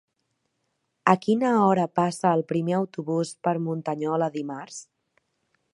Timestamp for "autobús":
2.79-3.35